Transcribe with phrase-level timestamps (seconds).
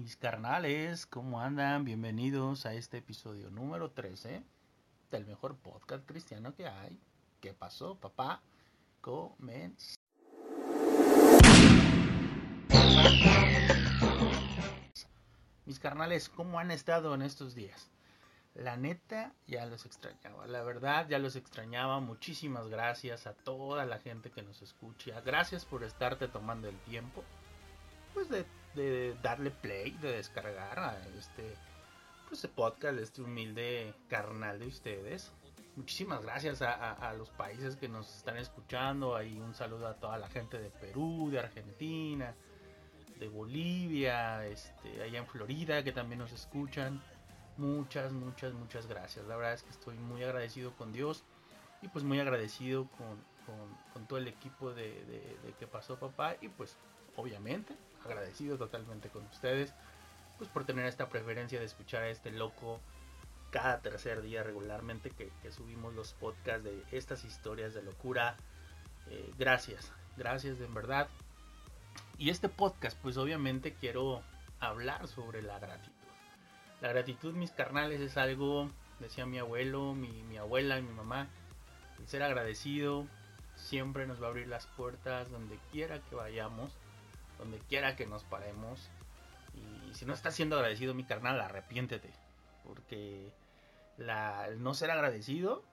[0.00, 1.84] Mis carnales, ¿cómo andan?
[1.84, 4.42] Bienvenidos a este episodio número 13
[5.10, 6.98] del mejor podcast cristiano que hay.
[7.42, 8.40] ¿Qué pasó, papá?
[15.66, 17.90] Mis carnales, ¿cómo han estado en estos días?
[18.54, 20.46] La neta, ya los extrañaba.
[20.46, 22.00] La verdad, ya los extrañaba.
[22.00, 25.20] Muchísimas gracias a toda la gente que nos escucha.
[25.20, 27.22] Gracias por estarte tomando el tiempo.
[28.14, 31.56] Pues de, de darle play, de descargar a este
[32.28, 35.32] pues, podcast, este humilde carnal de ustedes.
[35.76, 39.16] Muchísimas gracias a, a, los países que nos están escuchando.
[39.16, 42.34] Ahí un saludo a toda la gente de Perú, de Argentina,
[43.18, 47.02] de Bolivia, este, allá en Florida que también nos escuchan.
[47.56, 49.26] Muchas, muchas, muchas gracias.
[49.26, 51.24] La verdad es que estoy muy agradecido con Dios
[51.82, 53.18] y pues muy agradecido con,
[53.92, 56.76] con, todo el equipo de, de, de que pasó papá y pues
[57.16, 57.74] obviamente
[58.04, 59.72] agradecido totalmente con ustedes
[60.38, 62.80] pues por tener esta preferencia de escuchar a este loco
[63.50, 68.36] cada tercer día regularmente que, subimos los podcasts de estas historias de locura.
[69.10, 71.08] Eh, gracias, gracias de en verdad.
[72.16, 74.22] Y este podcast pues obviamente quiero
[74.60, 75.92] hablar sobre la gratitud.
[76.80, 81.28] La gratitud, mis carnales, es algo, decía mi abuelo, mi, mi abuela y mi mamá,
[81.98, 83.06] el ser agradecido
[83.56, 86.70] siempre nos va a abrir las puertas donde quiera que vayamos
[87.40, 88.88] donde quiera que nos paremos.
[89.54, 92.10] Y si no estás siendo agradecido, mi carnal, arrepiéntete.
[92.64, 93.32] Porque
[93.96, 95.64] la, el no ser agradecido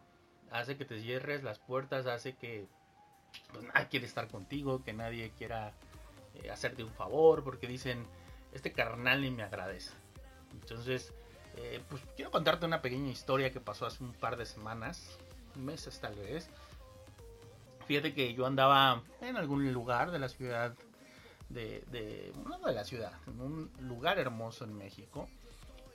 [0.49, 2.67] hace que te cierres las puertas, hace que
[3.51, 5.73] pues, nadie quiere estar contigo, que nadie quiera
[6.35, 8.05] eh, hacerte un favor, porque dicen,
[8.53, 9.91] este carnal ni me agradece.
[10.53, 11.13] Entonces,
[11.57, 15.17] eh, pues quiero contarte una pequeña historia que pasó hace un par de semanas,
[15.55, 16.49] meses tal vez.
[17.87, 20.73] Fíjate que yo andaba en algún lugar de la ciudad
[21.49, 25.27] de, de, no de la ciudad, en un lugar hermoso en México.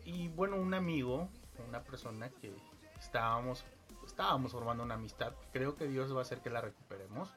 [0.04, 1.28] Y bueno, un amigo,
[1.68, 2.52] una persona que
[2.98, 3.64] estábamos,
[4.06, 7.28] estábamos formando una amistad, creo que Dios va a hacer que la recuperemos,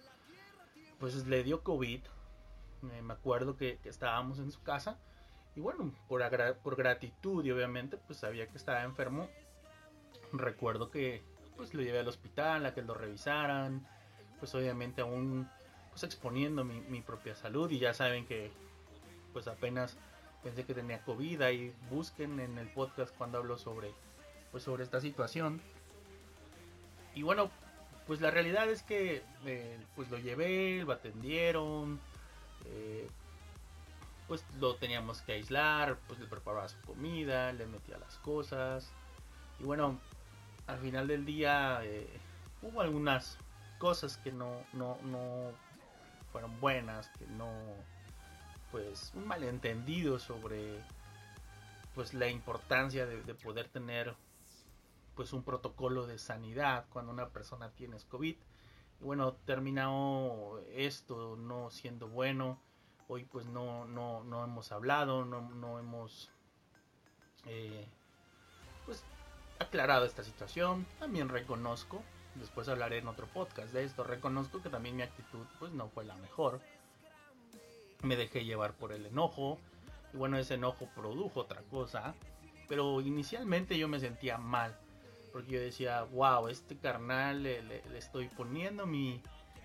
[0.99, 2.01] pues le dio COVID.
[2.81, 4.97] Me acuerdo que, estábamos en su casa
[5.55, 6.21] y bueno, por,
[6.61, 9.27] por gratitud y obviamente pues sabía que estaba enfermo.
[10.31, 11.23] Recuerdo que
[11.55, 13.87] pues lo llevé al hospital a que lo revisaran.
[14.39, 15.49] Pues obviamente aún
[15.95, 18.51] pues exponiendo mi, propia salud y ya saben que
[19.31, 19.95] pues apenas
[20.43, 23.93] pensé que tenía COVID y busquen en el podcast cuando hablo sobre
[24.51, 25.61] pues sobre esta situación.
[27.13, 27.49] Y bueno
[28.07, 31.97] pues la realidad es que eh, pues lo llevé lo atendieron
[32.65, 33.07] eh,
[34.27, 38.91] pues lo teníamos que aislar pues le preparaba su comida le metía las cosas.
[39.61, 39.97] Y bueno
[40.67, 42.09] al final del día eh,
[42.61, 43.37] hubo algunas
[43.79, 45.53] cosas que no no no
[46.35, 47.49] fueron buenas, que no,
[48.69, 50.83] pues un malentendido sobre
[51.93, 54.13] pues la importancia de, de, poder tener
[55.15, 58.35] pues un protocolo de sanidad cuando una persona tiene COVID.
[58.99, 62.59] Bueno, terminó esto no siendo bueno.
[63.07, 66.29] Hoy pues no, no, no hemos hablado, no, no hemos
[67.45, 67.87] eh,
[68.85, 69.05] pues
[69.59, 70.85] aclarado esta situación.
[70.99, 72.03] También reconozco
[72.35, 74.03] después hablaré en otro podcast de esto.
[74.03, 76.61] Reconozco que también mi actitud pues no fue la mejor.
[78.03, 79.57] Me dejé llevar por el enojo.
[80.13, 82.15] Y bueno, ese enojo produjo otra cosa.
[82.67, 84.77] Pero inicialmente yo me sentía mal.
[85.31, 89.21] Porque yo decía, wow, este carnal le, le, estoy poniendo mi,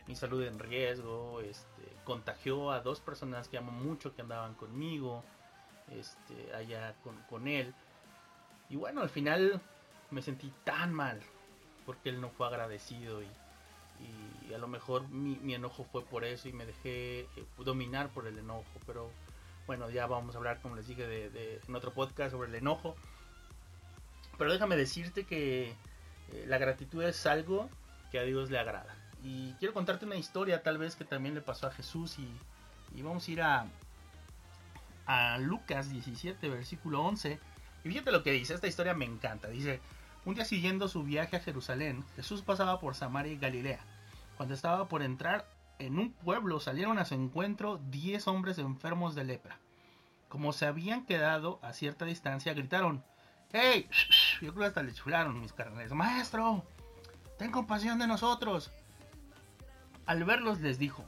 [0.07, 1.41] mi, salud en riesgo.
[1.41, 5.25] Este, contagió a dos personas que amo mucho que andaban conmigo.
[5.91, 7.75] Este, allá con, con él.
[8.69, 9.61] Y bueno, al final
[10.11, 11.21] me sentí tan mal
[11.91, 13.27] porque él no fue agradecido y,
[14.55, 17.29] a lo mejor mi, enojo fue por eso y me dejé eh,
[17.59, 19.11] dominar por el enojo, pero
[19.67, 22.95] bueno, ya vamos a hablar, como les dije, de, en otro podcast sobre el enojo.
[24.39, 27.69] Pero déjame decirte que eh, la gratitud es algo
[28.13, 28.95] que a Dios le agrada.
[29.25, 32.29] Y quiero contarte una historia tal vez que también le pasó a Jesús y,
[32.97, 33.67] y vamos a ir a,
[35.07, 37.41] a Lucas 17, versículo 11.
[37.83, 39.49] Y fíjate lo que dice, esta historia me encanta.
[39.49, 39.81] Dice,
[40.25, 43.81] un día siguiendo su viaje a Jerusalén, Jesús pasaba por Samaria y Galilea.
[44.37, 45.47] Cuando estaba por entrar
[45.79, 49.59] en un pueblo, salieron a su encuentro diez hombres enfermos de lepra.
[50.29, 53.03] Como se habían quedado a cierta distancia, gritaron:
[53.53, 53.89] ¡Hey!
[54.41, 55.93] Yo creo que hasta le chularon mis carnes.
[55.93, 56.65] ¡Maestro!
[57.39, 58.71] ¡Ten compasión de nosotros!
[60.07, 61.05] Al verlos les dijo: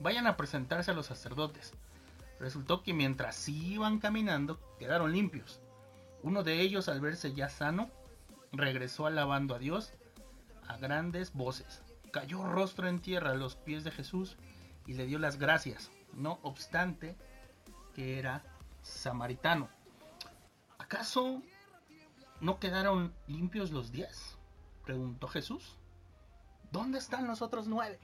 [0.00, 1.72] Vayan a presentarse a los sacerdotes.
[2.40, 5.60] Resultó que mientras iban caminando, quedaron limpios.
[6.22, 7.90] Uno de ellos, al verse ya sano,
[8.52, 9.92] regresó alabando a Dios
[10.66, 11.82] a grandes voces.
[12.12, 14.36] Cayó rostro en tierra a los pies de Jesús
[14.86, 17.16] y le dio las gracias, no obstante
[17.94, 18.42] que era
[18.82, 19.68] samaritano.
[20.78, 21.42] ¿Acaso
[22.40, 24.38] no quedaron limpios los diez?
[24.84, 25.76] Preguntó Jesús.
[26.70, 27.98] ¿Dónde están los otros nueve?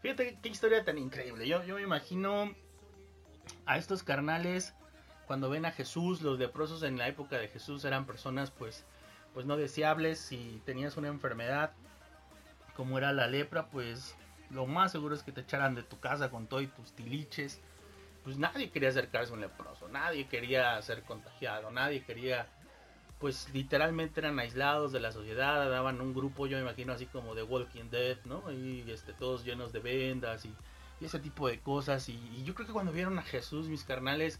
[0.00, 1.46] Fíjate qué historia tan increíble.
[1.46, 2.52] Yo, yo me imagino
[3.66, 4.74] a estos carnales
[5.26, 8.84] cuando ven a Jesús, los leprosos en la época de Jesús eran personas pues,
[9.34, 10.18] pues no deseables.
[10.18, 11.72] Si tenías una enfermedad
[12.76, 14.16] como era la lepra, pues
[14.50, 17.60] lo más seguro es que te echaran de tu casa con todo y tus tiliches.
[18.24, 22.46] Pues nadie quería acercarse a un leproso, nadie quería ser contagiado, nadie quería,
[23.18, 27.34] pues literalmente eran aislados de la sociedad, daban un grupo, yo me imagino así como
[27.34, 28.52] de Walking Dead, ¿no?
[28.52, 30.54] Y este, todos llenos de vendas y,
[31.00, 32.08] ese tipo de cosas.
[32.08, 34.38] Y, y, yo creo que cuando vieron a Jesús, mis carnales,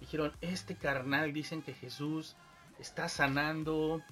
[0.00, 2.34] dijeron, este carnal, dicen que Jesús
[2.78, 4.02] está sanando,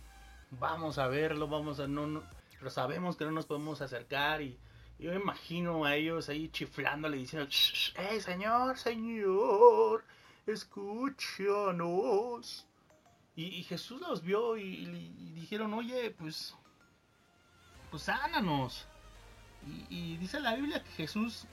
[0.50, 2.22] vamos a verlo, vamos a, no, no
[2.58, 4.58] pero sabemos que no nos podemos acercar y
[4.98, 7.48] yo me imagino a ellos ahí chiflándole diciendo,
[7.96, 10.04] ¡Eh, señor, señor!
[10.46, 11.86] Escúchanos.
[13.34, 14.86] Y, Jesús los vio y,
[15.34, 16.54] dijeron, oye, pues,
[17.90, 18.86] pues sánanos.
[19.90, 21.46] Y, dice la Biblia que Jesús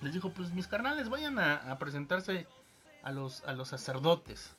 [0.00, 2.48] les dijo, pues mis carnales vayan a, presentarse
[3.04, 4.56] a los, a los sacerdotes.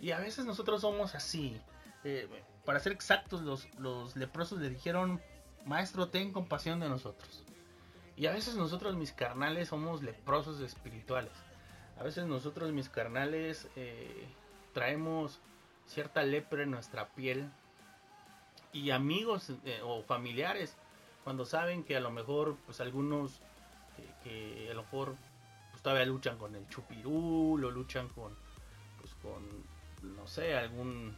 [0.00, 1.60] Y a veces nosotros somos así.
[2.04, 2.28] Eh,
[2.64, 5.20] para ser exactos, los, los leprosos le dijeron,
[5.64, 7.44] Maestro, ten compasión de nosotros.
[8.16, 11.32] Y a veces nosotros, mis carnales, somos leprosos espirituales.
[11.98, 14.26] A veces nosotros, mis carnales, eh,
[14.72, 15.40] traemos
[15.86, 17.50] cierta lepra en nuestra piel.
[18.72, 20.76] Y amigos eh, o familiares,
[21.24, 23.40] cuando saben que a lo mejor, pues algunos
[24.22, 25.16] que, a lo mejor
[25.70, 28.36] pues, todavía luchan con el chupirú, lo luchan con,
[29.00, 29.42] pues con,
[30.16, 31.16] no sé, algún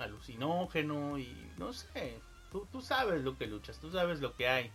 [0.00, 2.20] alucinógeno y no sé,
[2.50, 4.72] Tú, tú sabes lo que luchas, tú sabes lo que hay.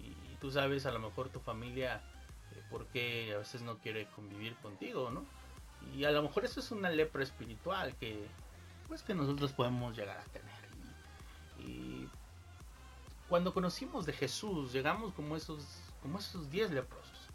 [0.00, 2.02] Y tú sabes a lo mejor tu familia
[2.52, 5.24] eh, por qué a veces no quiere convivir contigo, ¿no?
[5.94, 8.26] Y a lo mejor eso es una lepra espiritual que
[8.88, 10.52] pues que nosotros podemos llegar a tener.
[11.58, 12.08] Y,
[13.28, 15.64] cuando conocimos de Jesús, llegamos como esos
[16.02, 17.28] como esos 10 leprosos.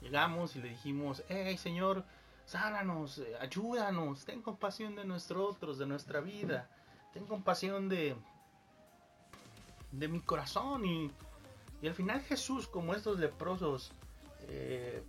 [0.00, 2.04] Llegamos y le dijimos, hey Señor,
[2.44, 6.68] sánanos, eh, ayúdanos, ten compasión de nosotros, de nuestra vida,
[7.12, 8.16] ten compasión de,
[9.92, 10.84] de mi corazón.
[10.84, 11.10] Y,
[11.80, 13.92] y al final Jesús, como estos leprosos,
[14.48, 15.02] eh,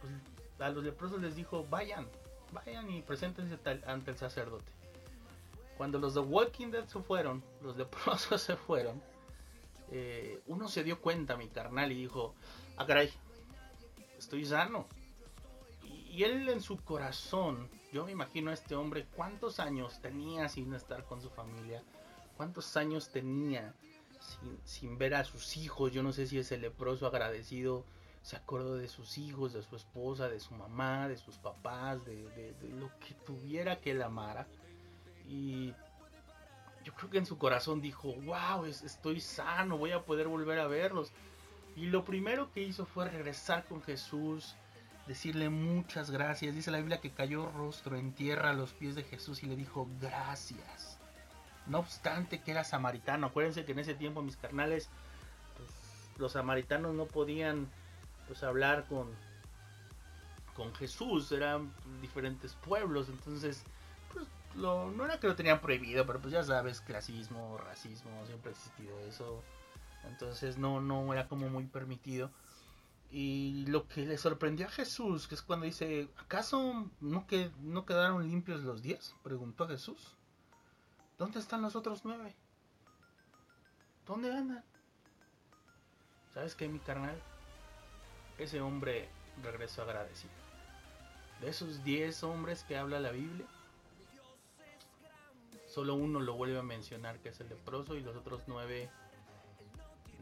[0.00, 0.12] pues,
[0.60, 2.06] a los leprosos les dijo, vayan,
[2.52, 4.72] vayan y preséntense ante el sacerdote.
[5.76, 9.02] Cuando los de Walking Dead se fueron, los leprosos se fueron,
[9.90, 12.34] eh, uno se dio cuenta, mi carnal, y dijo,
[12.76, 13.10] ah, caray,
[14.18, 14.86] estoy sano.
[16.10, 20.74] Y, él en su corazón, yo me imagino a este hombre, cuántos años tenía sin
[20.74, 21.82] estar con su familia,
[22.36, 23.74] cuántos años tenía
[24.64, 25.92] sin, ver a sus hijos.
[25.92, 27.84] Yo no sé si ese leproso agradecido
[28.22, 32.54] se acordó de sus hijos, de su esposa, de su mamá, de sus papás, de,
[32.78, 34.46] lo que tuviera que él amara.
[35.28, 35.72] Y
[36.84, 40.66] yo creo que en su corazón dijo, wow, estoy sano, voy a poder volver a
[40.66, 41.12] verlos.
[41.76, 44.56] Y lo primero que hizo fue regresar con Jesús,
[45.10, 46.54] decirle muchas gracias.
[46.54, 49.56] Dice la Biblia que cayó rostro en tierra a los pies de Jesús y le
[49.56, 51.00] dijo gracias.
[51.66, 53.26] No obstante que era samaritano.
[53.26, 54.88] Acuérdense que en ese tiempo mis carnales,
[55.56, 55.68] pues,
[56.16, 57.68] los samaritanos no podían
[58.28, 59.08] pues hablar con,
[60.54, 61.32] con Jesús.
[61.32, 63.08] Eran diferentes pueblos.
[63.08, 63.64] Entonces,
[64.12, 68.52] pues lo, no era que lo tenían prohibido, pero pues ya sabes, clasismo, racismo, siempre
[68.52, 69.42] ha existido eso.
[70.04, 72.30] Entonces no, no era como muy permitido.
[73.10, 77.84] Y lo que le sorprendió a Jesús, que es cuando dice, ¿acaso no, que, no
[77.84, 79.16] quedaron limpios los diez?
[79.22, 80.16] Preguntó Jesús.
[81.18, 82.36] ¿Dónde están los otros nueve?
[84.06, 84.64] ¿Dónde andan?
[86.32, 87.20] ¿Sabes qué, mi carnal?
[88.38, 89.08] Ese hombre
[89.42, 90.32] regresó agradecido.
[91.40, 93.46] De esos diez hombres que habla la Biblia,
[95.66, 98.88] solo uno lo vuelve a mencionar, que es el leproso, y los otros nueve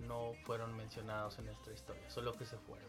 [0.06, 2.88] no fueron mencionados en esta historia, solo que se fueron.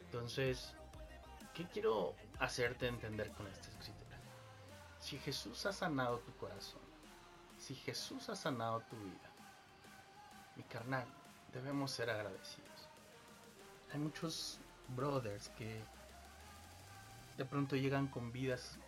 [0.00, 0.74] Entonces,
[1.54, 4.18] ¿qué quiero hacerte entender con esta escritura?
[4.98, 6.82] Si Jesús ha sanado tu corazón,
[7.58, 9.30] si Jesús ha sanado tu vida,
[10.56, 11.06] mi carnal,
[11.52, 12.88] debemos ser agradecidos.
[13.92, 14.58] Hay muchos
[14.88, 15.82] brothers que
[17.36, 18.78] de pronto llegan con vidas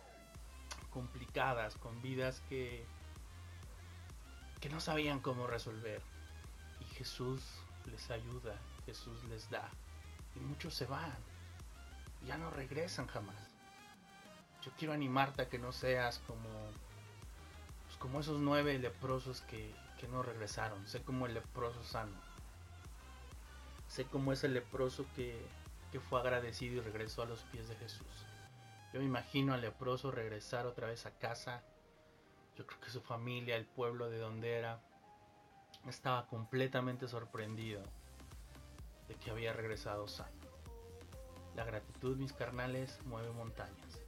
[0.91, 2.85] complicadas, con vidas que
[4.63, 6.01] que no sabían cómo resolver.
[6.97, 7.41] Jesús
[7.91, 9.69] les ayuda, Jesús les da.
[10.35, 11.17] Y muchos se van.
[12.25, 13.53] Ya no regresan jamás
[14.63, 16.49] yo quiero animarte a que no seas como,
[17.85, 20.87] pues, como esos nueve leprosos que, que no regresaron.
[20.87, 22.15] Sé como el leproso sano.
[23.89, 25.37] Sé como ese leproso que,
[25.91, 28.07] que fue agradecido y regresó a los pies de Jesús.
[28.93, 31.61] Yo me imagino al leproso regresar otra vez a casa.
[32.55, 34.79] Yo creo que su familia, el pueblo de donde era,
[35.87, 37.81] estaba completamente sorprendido
[39.07, 40.31] de que había regresado sano.
[41.55, 43.99] La gratitud, mis carnales, mueve montañas.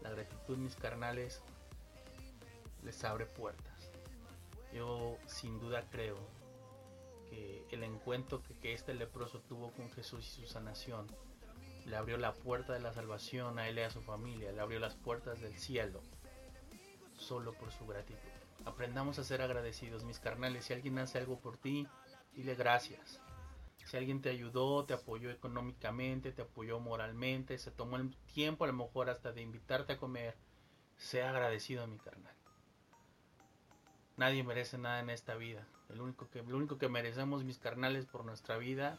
[0.00, 1.42] La gratitud, mis carnales,
[2.82, 3.90] les abre puertas.
[4.72, 6.16] Yo sin duda creo
[7.28, 11.06] que el encuentro que, este leproso tuvo con Jesús y su sanación
[11.84, 14.78] le abrió la puerta de la salvación a él y a su familia, le abrió
[14.80, 16.00] las puertas del cielo,
[17.16, 18.35] solo por su gratitud.
[18.66, 20.64] Aprendamos a ser agradecidos, mis carnales.
[20.64, 21.86] Si alguien hace algo por ti,
[22.34, 23.20] dile gracias.
[23.86, 28.66] Si alguien te ayudó, te apoyó económicamente, te apoyó moralmente, se tomó el tiempo a
[28.66, 30.36] lo mejor hasta de invitarte a comer,
[30.96, 32.34] sea agradecido, mi carnal.
[34.16, 35.64] Nadie merece nada en esta vida.
[35.88, 38.98] El único que, lo único que merecemos, mis carnales, por nuestra vida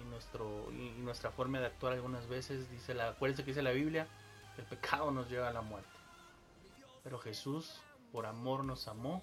[0.00, 3.70] y, nuestro, y nuestra forma de actuar algunas veces, dice la, acuérdense que dice la
[3.70, 4.08] Biblia,
[4.58, 5.88] el pecado nos lleva a la muerte.
[7.04, 7.80] Pero Jesús,
[8.12, 9.22] por amor, nos amó.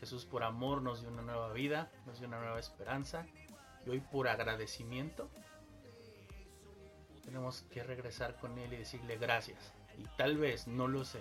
[0.00, 3.26] Jesús, por amor, nos dio una nueva vida, nos dio una nueva esperanza
[3.86, 5.30] y hoy por agradecimiento
[7.26, 9.72] tenemos que regresar con él y decirle gracias.
[9.98, 11.20] Y tal vez, no lo sé,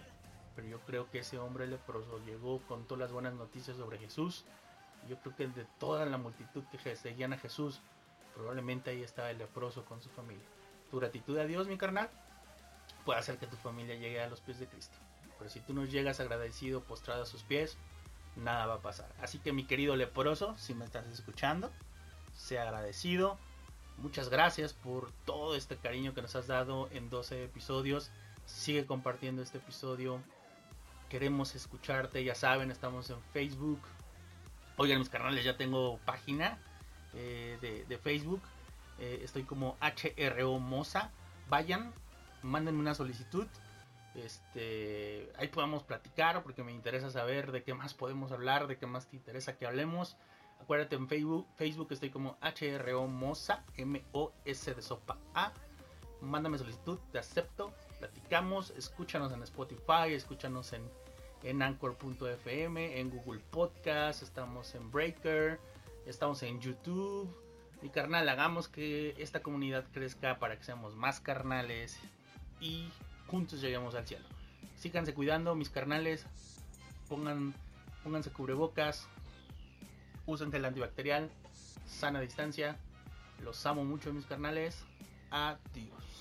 [0.56, 4.46] pero yo creo que ese hombre leproso llegó con todas las buenas noticias sobre Jesús.
[5.10, 7.82] Yo creo que de toda la multitud que seguían a Jesús,
[8.34, 10.46] probablemente ahí estaba el leproso con su familia.
[10.92, 12.10] Tu gratitud a Dios, mi carnal,
[13.04, 14.98] puede hacer que tu familia llegue a los pies de Cristo.
[15.38, 17.78] Pero si tú no llegas agradecido, postrado a sus pies,
[18.36, 19.14] nada va a pasar.
[19.22, 21.72] Así que mi querido leproso, si me estás escuchando,
[22.34, 23.38] sea agradecido.
[23.98, 28.12] Muchas gracias por todo este cariño que nos has dado en 12 episodios.
[28.46, 30.22] Sigue compartiendo este episodio.
[31.10, 33.80] Queremos escucharte, ya saben, estamos en Facebook.
[34.78, 36.60] Oigan, mis canales ya tengo página
[37.14, 38.42] eh, de, Facebook.
[39.00, 41.12] Eh, estoy como HRO Moza.
[41.48, 41.94] Vayan,
[42.42, 43.48] mándenme una solicitud.
[44.16, 48.86] Este, ahí podamos platicar porque me interesa saber de qué más podemos hablar, de qué
[48.86, 50.18] más te interesa que hablemos.
[50.62, 55.52] Acuérdate en Facebook, Facebook estoy como HRO Mosa, M-O-S de sopa A.
[56.22, 60.90] Mándame solicitud, te acepto, platicamos, escúchanos en Spotify, escúchanos en,
[61.44, 65.60] en Anchor.fm, en Google Podcast, estamos en Breaker,
[66.06, 67.30] estamos en YouTube.
[67.82, 72.00] Y carnal, hagamos que esta comunidad crezca para que seamos más carnales
[72.60, 72.90] y
[73.28, 74.26] juntos lleguemos al cielo.
[74.76, 76.26] Síganse cuidando, mis carnales.
[77.10, 77.54] Pongan,
[78.04, 79.08] pónganse cubrebocas,
[80.26, 81.30] usen gel antibacterial,
[81.86, 82.78] sana distancia.
[83.44, 84.84] Los amo mucho mis carnales.
[85.30, 86.15] Adiós.